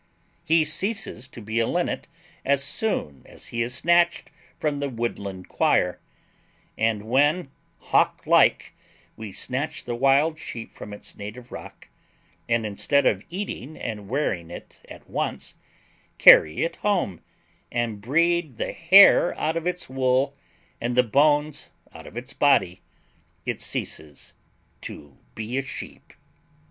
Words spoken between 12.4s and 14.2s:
and, instead of eating and